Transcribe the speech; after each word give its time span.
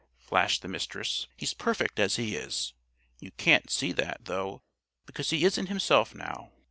flashed 0.17 0.63
the 0.63 0.67
Mistress. 0.67 1.27
"He's 1.37 1.53
perfect 1.53 1.99
as 1.99 2.15
he 2.15 2.35
is. 2.35 2.73
You 3.19 3.29
can't 3.37 3.69
see 3.69 3.91
that, 3.91 4.25
though, 4.25 4.63
because 5.05 5.29
he 5.29 5.43
isn't 5.45 5.67
himself 5.67 6.15
now. 6.15 6.49